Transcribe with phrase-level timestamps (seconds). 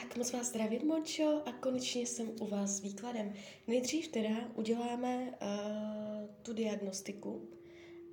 [0.00, 3.32] Tak moc vás zdravím, Mončo, a konečně jsem u vás s výkladem.
[3.66, 7.48] Nejdřív teda uděláme uh, tu diagnostiku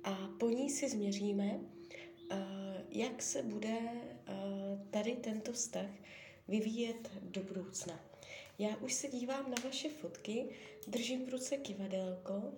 [0.04, 2.38] a po ní si změříme, uh,
[2.90, 5.90] jak se bude uh, tady tento vztah
[6.48, 8.00] vyvíjet do budoucna.
[8.58, 10.48] Já už se dívám na vaše fotky,
[10.88, 12.52] držím v ruce kivadelko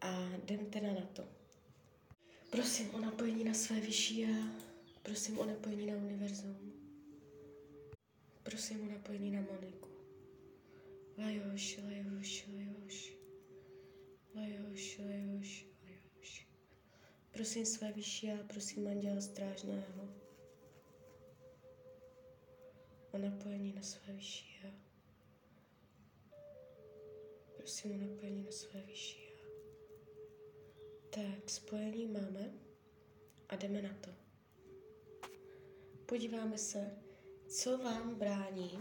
[0.00, 1.24] a jdem teda na to.
[2.50, 4.52] Prosím o napojení na své vyšší já,
[5.02, 6.81] prosím o napojení na univerzum.
[8.42, 9.88] Prosím o napojení na Moniku.
[11.18, 13.16] Lajoš, lajoš, lajoš.
[14.34, 16.48] Lajoš, lajoš, lajoš.
[17.32, 20.08] Prosím své vyšší a prosím anděla strážného
[23.12, 24.72] o napojení na své vyšší a.
[27.56, 29.46] Prosím o napojení na své vyšší a.
[31.10, 32.52] Tak, spojení máme
[33.48, 34.10] a jdeme na to.
[36.06, 37.02] Podíváme se,
[37.52, 38.78] co vám brání?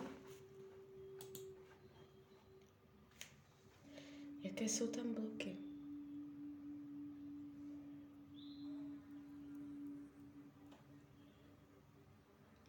[4.44, 5.58] Jaké jsou tam bloky?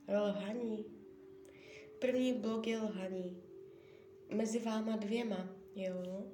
[0.09, 0.85] Lhaní.
[2.01, 3.43] První blok je lhaní.
[4.35, 6.27] Mezi váma dvěma, jo?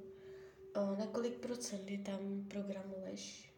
[0.74, 3.52] O, na kolik procent je tam program lež?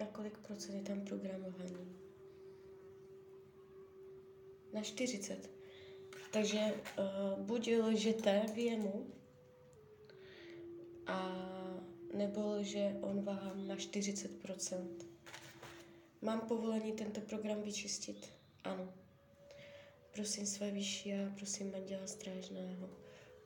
[0.00, 2.05] Na kolik procent je tam program lhaní?
[4.76, 5.50] Na 40.
[6.30, 9.06] Takže uh, buď lžete v jemu,
[11.06, 11.18] a
[12.14, 14.88] nebo lže on vám na 40%.
[16.22, 18.32] Mám povolení tento program vyčistit?
[18.64, 18.92] Ano.
[20.14, 22.90] Prosím své vyšší a prosím Anděla Strážného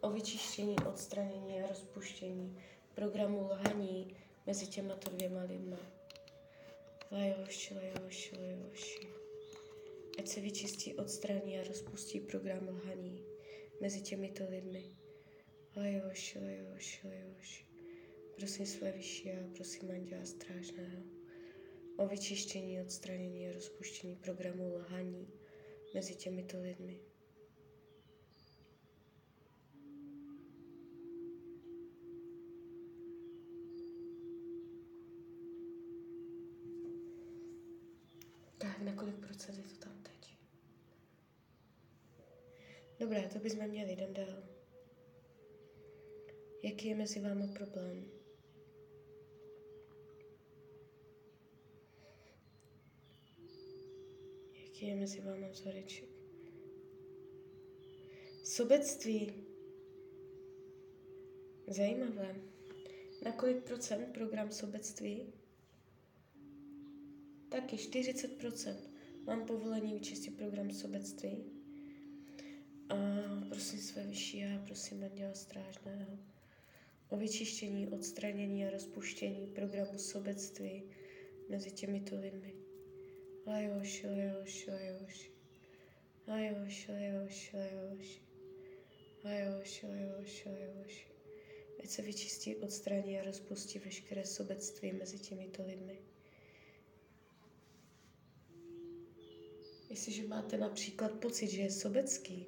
[0.00, 2.58] o vyčištění, odstranění a rozpuštění
[2.94, 5.76] programu lhaní mezi těmato dvěma lidma.
[7.10, 9.09] Lajoši, lajoši, lajoši
[10.18, 13.24] ať se vyčistí, odstraní a rozpustí program lhaní
[13.80, 14.84] mezi těmito lidmi.
[15.76, 17.66] Lejoš, lejoš, lejoš.
[18.36, 21.02] Prosím své vyšší a prosím Anděla Strážného
[21.96, 25.28] o vyčištění, odstranění a rozpuštění programu lhaní
[25.94, 27.00] mezi těmito lidmi.
[38.58, 40.36] Tak, na kolik procent je to tam teď?
[43.00, 44.42] Dobré, to bychom měli, jdem dál.
[46.62, 48.10] Jaký je mezi vámi problém?
[54.64, 56.08] Jaký je mezi vámi vzoreček?
[58.44, 59.32] Sobectví.
[61.66, 62.40] Zajímavé.
[63.24, 65.32] Na kolik procent program sobectví?
[67.48, 68.76] Taky 40%.
[69.26, 71.59] Mám povolení vyčistit program sobectví.
[72.90, 72.96] A
[73.48, 76.18] prosím své vyšší a prosím Anděla Strážného
[77.08, 80.82] o vyčištění, odstranění a rozpuštění programu sobectví
[81.48, 82.54] mezi těmito lidmi.
[83.46, 85.30] Lajoš, lajoš, lajoš.
[86.28, 88.20] Lajoš, lajoš, lajoš.
[89.24, 91.08] Lajoš, lajoš, lajoš.
[91.82, 95.98] Ať se vyčistí, odstraní a rozpustí veškeré sobectví mezi těmito lidmi.
[99.90, 102.46] Jestliže máte například pocit, že je sobecký,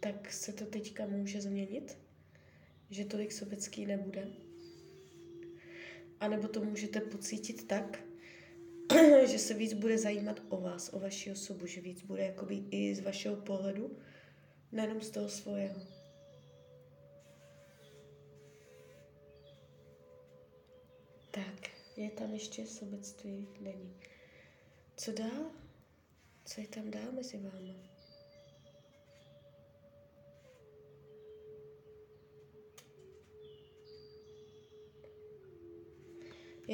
[0.00, 1.98] tak se to teďka může změnit,
[2.90, 4.28] že tolik sobecký nebude.
[6.20, 8.04] A nebo to můžete pocítit tak,
[9.26, 12.94] že se víc bude zajímat o vás, o vaši osobu, že víc bude jakoby i
[12.94, 13.98] z vašeho pohledu,
[14.72, 15.80] nejenom z toho svého.
[21.30, 21.74] Tak.
[21.96, 23.48] Je tam ještě sobectví?
[23.60, 23.96] Není.
[24.96, 25.50] Co dál?
[26.44, 27.93] Co je tam dál mezi váma?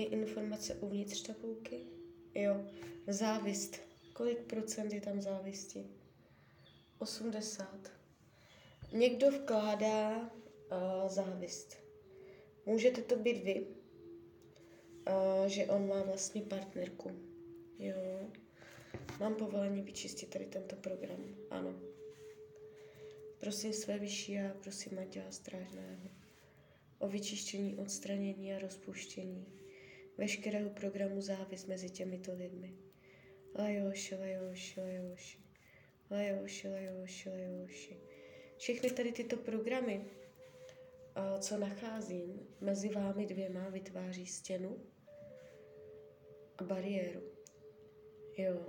[0.01, 1.81] Je informace uvnitř tabulky?
[2.35, 2.65] Jo.
[3.07, 3.77] Závist.
[4.13, 5.87] Kolik procent je tam závisti?
[6.99, 7.93] 80.
[8.93, 11.77] Někdo vkládá uh, závist.
[12.67, 13.67] Můžete to být vy,
[15.07, 17.11] a že on má vlastně partnerku.
[17.79, 18.31] Jo.
[19.21, 21.25] Mám povolení vyčistit tady tento program.
[21.51, 21.75] Ano.
[23.41, 26.11] Prosím své vyšší a prosím Matěla Strážného
[26.99, 29.60] o vyčištění, odstranění a rozpuštění
[30.21, 32.75] veškerého programu závis mezi těmito lidmi.
[33.59, 35.39] Lajoši, lajoši, lajoši.
[36.11, 38.01] Lajoši, lajoši, lajoši.
[38.59, 40.05] Všechny tady tyto programy,
[41.41, 44.87] co nacházím mezi vámi dvěma, vytváří stěnu,
[46.59, 47.23] a bariéru.
[48.37, 48.67] Jo.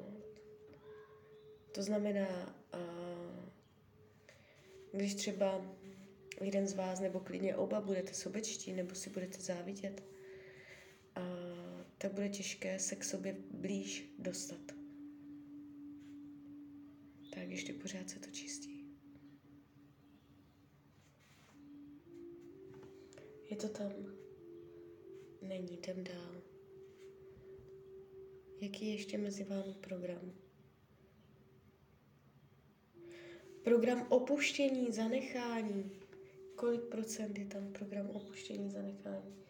[1.71, 2.55] To znamená,
[4.91, 5.61] když třeba
[6.41, 10.03] jeden z vás nebo klidně oba budete sobečtí nebo si budete závidět,
[11.17, 11.40] uh,
[12.01, 14.71] tak bude těžké se k sobě blíž dostat.
[17.33, 18.85] Tak ještě pořád se to čistí.
[23.49, 23.91] Je to tam.
[25.41, 26.41] Není, jdem dál.
[28.61, 30.33] Jaký je ještě mezi vámi program?
[33.63, 35.91] Program opuštění, zanechání.
[36.55, 39.41] Kolik procent je tam program opuštění, zanechání?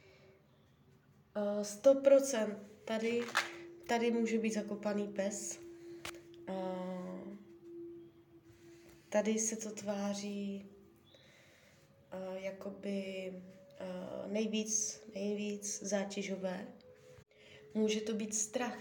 [1.35, 2.57] Uh, 100 procent.
[2.85, 3.21] Tady,
[3.87, 5.59] tady může být zakopaný pes.
[6.49, 7.37] Uh,
[9.09, 10.65] tady se to tváří
[12.13, 16.67] uh, jakoby uh, nejvíc, nejvíc zátěžové.
[17.73, 18.79] Může to být strach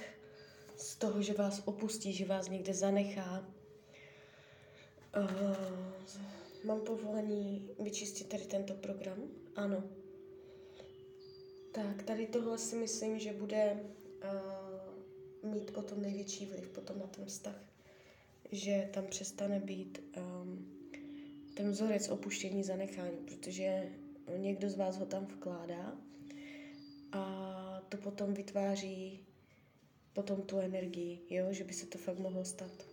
[0.76, 3.48] z toho, že vás opustí, že vás někde zanechá.
[5.16, 5.56] Uh,
[6.64, 9.18] mám povolení vyčistit tady tento program?
[9.56, 9.84] Ano.
[11.72, 13.80] Tak, tady tohle si myslím, že bude
[15.42, 17.64] uh, mít potom největší vliv potom na ten vztah.
[18.52, 20.80] Že tam přestane být um,
[21.54, 23.88] ten vzorec opuštění zanechání, protože
[24.36, 25.96] někdo z vás ho tam vkládá
[27.12, 29.26] a to potom vytváří
[30.12, 32.86] potom tu energii, jo, že by se to fakt mohlo stát.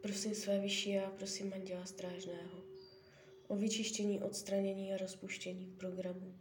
[0.00, 2.62] Prosím své vyšší a prosím Anděla Strážného
[3.48, 6.34] o vyčištění, odstranění a rozpuštění programu,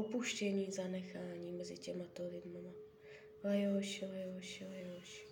[0.00, 2.72] opuštění, zanechání mezi těmato lidmama.
[3.44, 5.26] Lajoši, lajoši, lajoši.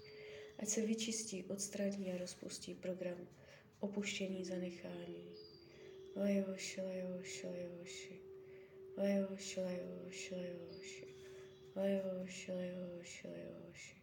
[0.59, 3.29] Ať se vyčistí, odstraní a rozpustí program
[3.81, 5.33] opuštění, zanechání.
[6.17, 8.21] Lajoši, lajoši, lajoši.
[8.97, 11.07] Lajoši, lajoši, lajoši.
[11.77, 13.97] Lajoši, lajoši, lajoši.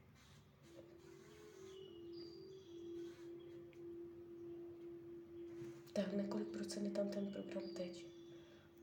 [5.93, 8.05] Tak na kolik procent je tam ten program teď?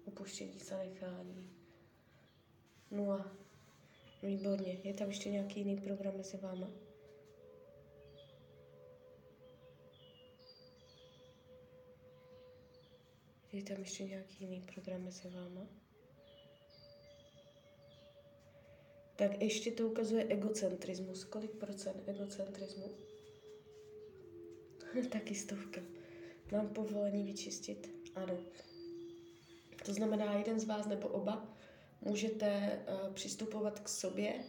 [0.04, 1.50] Opuštění, zanechání.
[2.90, 3.32] Nula.
[4.22, 4.80] Výborně.
[4.84, 6.70] Je tam ještě nějaký jiný program mezi váma?
[13.52, 15.66] Je tam ještě nějaký jiný program mezi váma?
[19.16, 21.24] Tak ještě to ukazuje egocentrismus.
[21.24, 22.90] Kolik procent egocentrismu?
[25.12, 25.80] Taky stovka.
[26.52, 27.90] Mám povolení vyčistit?
[28.14, 28.38] Ano.
[29.84, 31.59] To znamená, jeden z vás nebo oba
[32.00, 34.44] můžete uh, přistupovat k sobě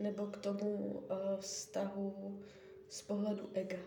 [0.00, 1.06] nebo k tomu uh,
[1.38, 2.40] vztahu
[2.88, 3.78] z pohledu ega.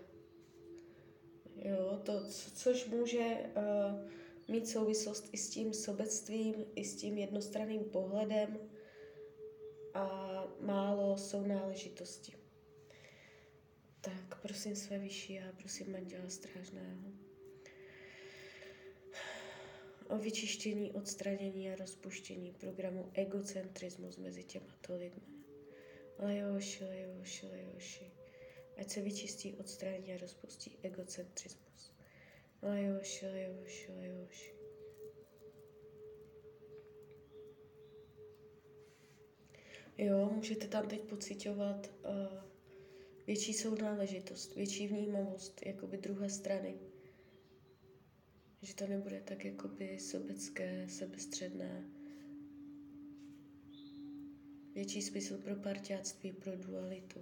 [1.56, 4.10] Jo, to, co, což může uh,
[4.48, 8.58] mít souvislost i s tím sobectvím, i s tím jednostranným pohledem
[9.94, 10.08] a
[10.60, 12.34] málo jsou náležitosti.
[14.02, 17.27] Tak prosím své vyšší a prosím manžela strážného
[20.10, 25.28] o vyčištění, odstranění a rozpuštění programu egocentrismus mezi těmato lidmi.
[26.20, 28.12] Lejoši, lejoši, lejoši.
[28.78, 31.92] Ať se vyčistí, odstraní a rozpustí egocentrismus.
[32.62, 34.54] Lejoši, lejoši, lejoši.
[39.98, 42.40] Jo, můžete tam teď pocitovat uh,
[43.28, 46.80] větší sounáležitost, větší vnímavost, jakoby druhé strany.
[48.62, 51.90] Že to nebude tak jakoby sobecké, sebestředné.
[54.74, 57.20] Větší smysl pro parťáctví, pro dualitu.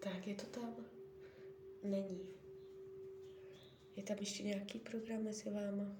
[0.00, 0.76] Tak, je to tam?
[1.82, 2.20] Není.
[3.96, 5.96] Je tam ještě nějaký program mezi váma?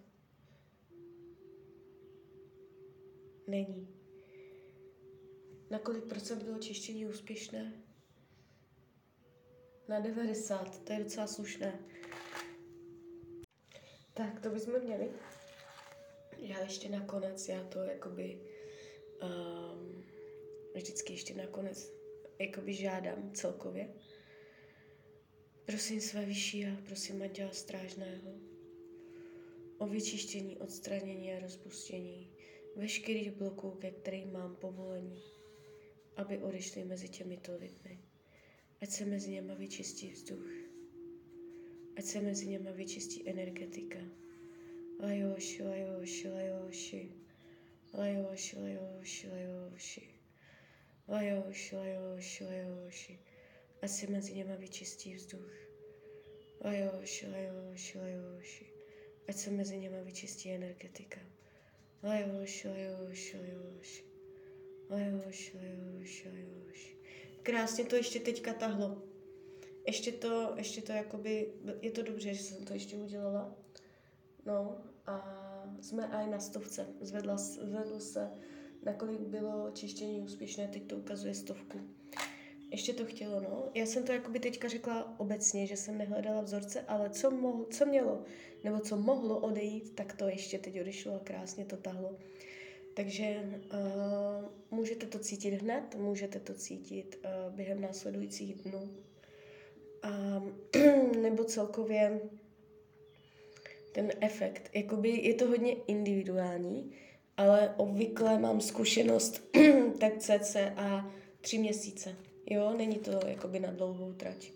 [3.47, 3.89] Není.
[5.71, 7.85] Na kolik procent bylo čištění úspěšné?
[9.89, 11.79] Na 90, to je docela slušné.
[14.15, 15.11] Tak, to bychom měli.
[16.39, 18.41] Já ještě nakonec, já to jakoby
[19.23, 20.05] um,
[20.75, 21.93] vždycky ještě nakonec
[22.39, 23.95] jakoby žádám celkově.
[25.67, 28.33] Prosím své vyšší a prosím Matěla Strážného
[29.79, 32.31] o vyčištění, odstranění a rozpustění
[32.77, 35.23] veškerých bloků, ke kterým mám povolení,
[36.17, 38.04] aby odešly mezi těmito lidmi.
[38.83, 40.51] Ať se mezi něma vyčistí vzduch.
[41.97, 43.99] Ať se mezi něma vyčistí energetika.
[45.01, 47.13] Lajoši, lajoši, lajoši.
[47.95, 50.09] Lajoši, lajoši, lajoši.
[51.09, 53.19] Lajoši, lajoši, lajoši.
[53.83, 55.53] Ať se mezi něma vyčistí vzduch.
[56.65, 58.67] Lajoši, lajoši, lajoši.
[59.29, 61.21] Ať se mezi něma vyčistí energetika.
[62.03, 64.05] Lajoši, lajoši, lajoši.
[64.91, 66.94] Ajož, ajož, ajož.
[67.45, 69.03] Krásně to ještě teďka tahlo.
[69.87, 73.57] Ještě to, ještě to jakoby, je to dobře, že jsem to ještě udělala.
[74.47, 75.17] No a
[75.81, 76.87] jsme aj na stovce.
[77.01, 78.31] Zvedla, zvedl se,
[78.83, 81.81] nakolik bylo čištění úspěšné, teď to ukazuje stovku.
[82.71, 83.71] Ještě to chtělo, no.
[83.75, 87.87] Já jsem to jakoby teďka řekla obecně, že jsem nehledala vzorce, ale co, mohlo, co
[87.87, 88.25] mělo,
[88.65, 92.19] nebo co mohlo odejít, tak to ještě teď odešlo a krásně to tahlo.
[92.95, 98.91] Takže uh, můžete to cítit hned, můžete to cítit uh, během následujících dnů.
[100.05, 100.49] Uh,
[101.23, 102.21] nebo celkově
[103.93, 104.71] ten efekt.
[104.75, 106.93] Jakoby je to hodně individuální,
[107.37, 109.43] ale obvykle mám zkušenost
[110.01, 111.11] tak cca
[111.41, 112.17] tři měsíce.
[112.51, 114.51] Jo, není to jakoby na dlouhou trať.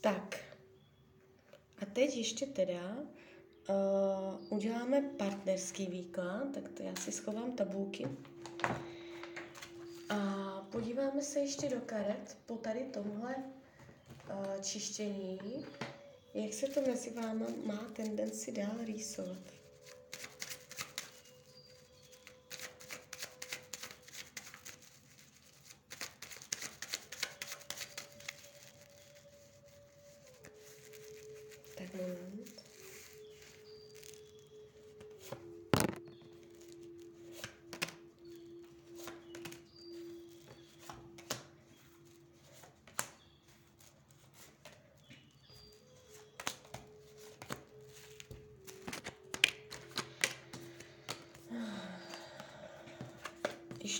[0.00, 0.44] Tak.
[1.78, 3.06] A teď ještě teda
[3.68, 3.74] uh,
[4.48, 8.08] uděláme partnerský výklad, tak to já si schovám tabulky.
[10.08, 10.16] A
[10.70, 15.66] podíváme se ještě do karet po tady tomhle uh, čištění,
[16.34, 19.57] jak se to mezi váma má tendenci dál rýsovat.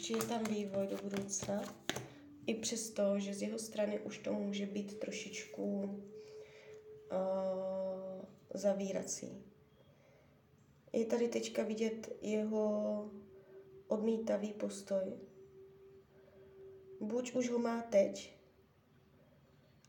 [0.09, 1.75] Ještě je tam vývoj do budoucna.
[2.47, 5.99] I přesto, že z jeho strany už to může být trošičku uh,
[8.55, 9.45] zavírací.
[10.93, 13.11] Je tady teďka vidět jeho
[13.89, 15.05] odmítavý postoj.
[17.01, 18.37] Buď už ho má teď,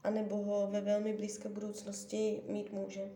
[0.04, 3.12] anebo ho ve velmi blízké budoucnosti mít může.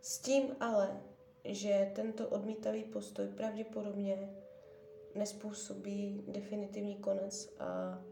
[0.00, 1.02] S tím ale,
[1.44, 4.47] že tento odmítavý postoj pravděpodobně
[5.18, 8.02] nespůsobí definitivní konec a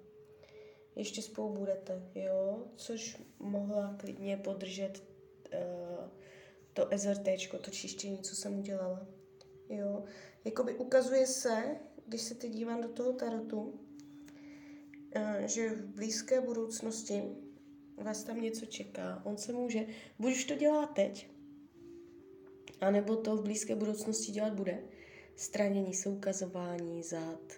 [0.96, 5.02] ještě spolu budete, jo, což mohla klidně podržet
[5.54, 6.08] uh,
[6.72, 7.28] to SRT,
[7.60, 9.06] to čištění, co jsem udělala.
[9.68, 10.04] Jo,
[10.44, 17.22] jakoby ukazuje se, když se teď dívám do toho tarotu, uh, že v blízké budoucnosti
[17.96, 19.22] vás tam něco čeká.
[19.24, 19.86] On se může,
[20.18, 21.30] buď už to dělá teď,
[22.80, 24.82] anebo to v blízké budoucnosti dělat bude,
[25.36, 27.52] stranění se, ukazování zad,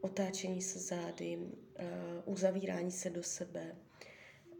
[0.00, 1.52] otáčení se zády, uh,
[2.24, 3.76] uzavírání se do sebe.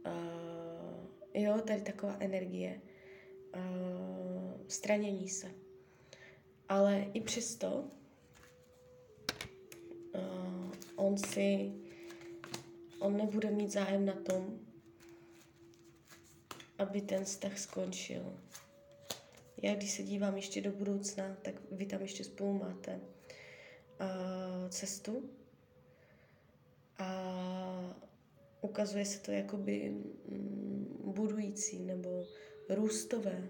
[0.06, 2.80] Uh, jo, tady taková energie.
[3.56, 5.50] Uh, stranění se.
[6.68, 7.90] Ale i přesto
[10.98, 11.72] on si,
[12.98, 14.58] on nebude mít zájem na tom,
[16.78, 18.22] aby ten vztah skončil
[19.62, 23.00] já když se dívám ještě do budoucna, tak vy tam ještě spolu máte
[24.00, 25.30] uh, cestu
[26.98, 27.98] a
[28.60, 29.90] ukazuje se to jakoby
[30.28, 32.26] mm, budující nebo
[32.68, 33.48] růstové,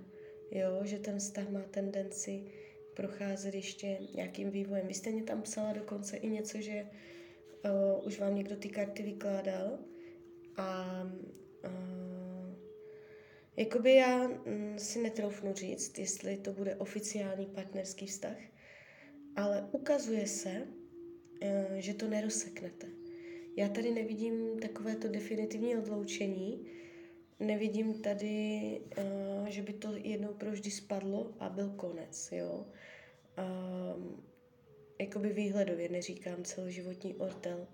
[0.50, 0.80] jo?
[0.84, 2.44] že ten vztah má tendenci
[2.94, 4.86] procházet ještě nějakým vývojem.
[4.86, 6.86] Vy jste mě tam psala dokonce i něco, že
[7.64, 9.78] uh, už vám někdo ty karty vykládal
[10.56, 11.02] a
[11.64, 12.07] uh,
[13.58, 18.36] Jakoby já mm, si netroufnu říct, jestli to bude oficiální partnerský vztah,
[19.36, 20.66] ale ukazuje se,
[21.40, 22.86] eh, že to nerozseknete.
[23.56, 26.66] Já tady nevidím takovéto definitivní odloučení,
[27.40, 32.66] nevidím tady, eh, že by to jednou provždy spadlo a byl konec, jo.
[33.38, 34.22] Um,
[35.00, 37.68] jakoby výhledově, neříkám celoživotní ortel,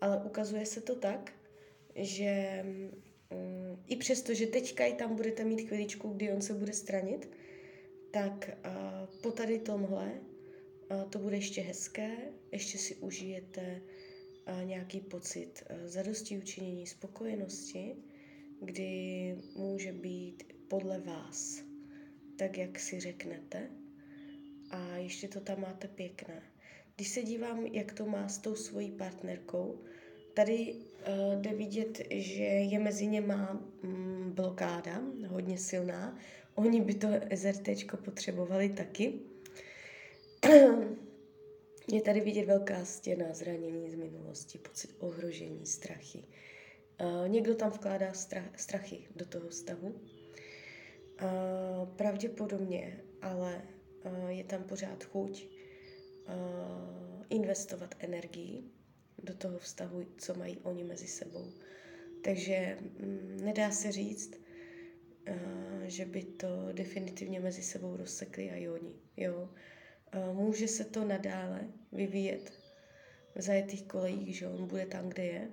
[0.00, 1.32] ale ukazuje se to tak,
[1.94, 3.05] že Mm,
[3.86, 7.30] i přesto, že teďka i tam budete mít chviličku, kdy on se bude stranit,
[8.10, 8.58] tak
[9.22, 10.20] po tady tomhle
[11.10, 12.16] to bude ještě hezké,
[12.52, 13.82] ještě si užijete
[14.64, 17.96] nějaký pocit zadosti učinění, spokojenosti,
[18.62, 21.62] kdy může být podle vás,
[22.38, 23.70] tak jak si řeknete
[24.70, 26.42] a ještě to tam máte pěkné.
[26.96, 29.84] Když se dívám, jak to má s tou svojí partnerkou,
[30.36, 36.18] Tady uh, jde vidět, že je mezi něma mm, blokáda, hodně silná.
[36.54, 37.68] Oni by to SRT
[38.04, 39.12] potřebovali taky.
[41.92, 46.24] je tady vidět velká stěna zranění z minulosti, pocit ohrožení, strachy.
[47.00, 49.88] Uh, někdo tam vkládá strach, strachy do toho stavu.
[49.88, 53.62] Uh, pravděpodobně, ale
[54.04, 55.46] uh, je tam pořád chuť
[57.30, 58.75] investovat energii
[59.18, 61.52] do toho vztahu, co mají oni mezi sebou.
[62.24, 64.34] Takže mm, nedá se říct,
[65.28, 68.94] uh, že by to definitivně mezi sebou rozsekli a oni.
[69.16, 69.50] Jo?
[70.14, 72.52] Uh, může se to nadále vyvíjet
[73.34, 75.50] v zajetých kolejích, že on bude tam, kde je,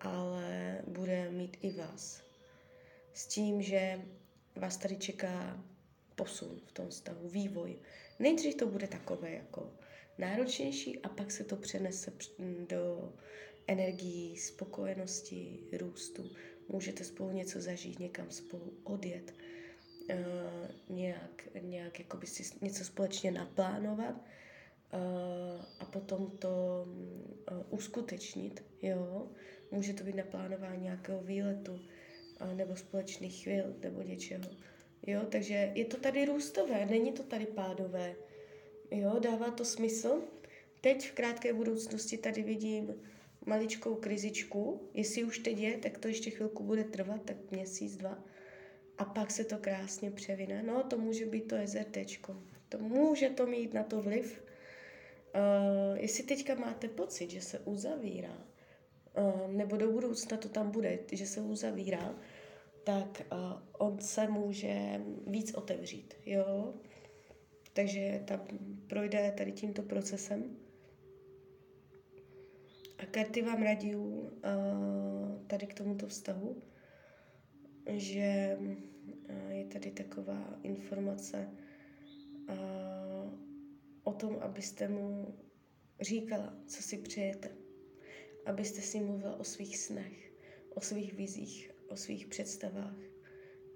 [0.00, 2.22] ale bude mít i vás.
[3.12, 4.00] S tím, že
[4.56, 5.64] vás tady čeká
[6.16, 7.78] posun v tom stavu, vývoj.
[8.18, 9.72] Nejdřív to bude takové jako
[10.18, 12.12] náročnější a pak se to přenese
[12.68, 13.12] do
[13.66, 16.30] energií, spokojenosti, růstu.
[16.68, 19.34] Můžete spolu něco zažít, někam spolu odjet,
[20.10, 20.16] uh,
[20.96, 26.84] nějak, nějak jakoby si něco společně naplánovat uh, a potom to
[27.50, 29.28] uh, uskutečnit, jo.
[29.70, 31.80] Může to být naplánování nějakého výletu
[32.54, 34.44] nebo společných chvil nebo něčeho.
[35.06, 38.16] Jo, takže je to tady růstové, není to tady pádové.
[38.90, 40.22] Jo, dává to smysl.
[40.80, 42.94] Teď v krátké budoucnosti tady vidím
[43.46, 44.90] maličkou krizičku.
[44.94, 48.24] Jestli už teď je, tak to ještě chvilku bude trvat, tak měsíc, dva.
[48.98, 50.62] A pak se to krásně převine.
[50.62, 51.96] No, to může být to SRT.
[52.68, 54.42] To může to mít na to vliv.
[55.34, 58.46] Uh, jestli teďka máte pocit, že se uzavírá,
[59.18, 62.18] uh, nebo do budoucna to tam bude, že se uzavírá,
[62.86, 63.38] tak uh,
[63.78, 66.74] on se může víc otevřít, jo.
[67.72, 68.40] Takže tam
[68.86, 70.56] projde tady tímto procesem.
[72.98, 74.22] A karty vám radí uh,
[75.46, 76.62] tady k tomuto vztahu,
[77.90, 81.50] že uh, je tady taková informace
[82.48, 83.40] uh,
[84.02, 85.38] o tom, abyste mu
[86.00, 87.50] říkala, co si přejete.
[88.46, 90.32] Abyste si mluvila o svých snech,
[90.74, 92.96] o svých vizích, o svých představách.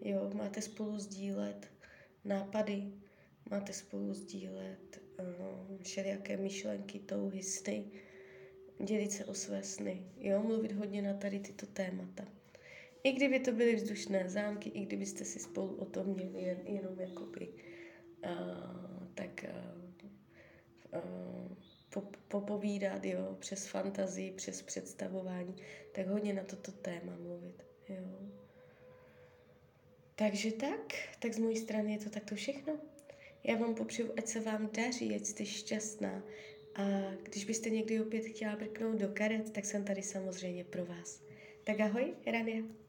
[0.00, 1.70] Jo, máte spolu sdílet
[2.24, 2.92] nápady,
[3.50, 7.84] máte spolu sdílet uh, všelijaké myšlenky, touhy, sny,
[8.84, 12.24] dělit se o své sny, jo, mluvit hodně na tady tyto témata.
[13.02, 17.00] I kdyby to byly vzdušné zámky, i kdybyste si spolu o tom měli jen, jenom
[17.00, 17.48] jakoby,
[18.24, 19.44] uh, tak
[20.92, 25.56] uh, uh, popovídat, jo, přes fantazii, přes představování,
[25.92, 28.30] tak hodně na toto téma mluvit, jo.
[30.14, 32.78] Takže tak, tak z mojí strany je to takto všechno.
[33.44, 36.22] Já vám popřeju, ať se vám daří, ať jste šťastná.
[36.74, 36.82] A
[37.22, 41.22] když byste někdy opět chtěla brknout do karet, tak jsem tady samozřejmě pro vás.
[41.64, 42.79] Tak ahoj, Rania.